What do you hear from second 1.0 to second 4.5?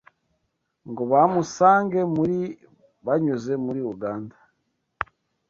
bamusange muri banyuze muri Uganda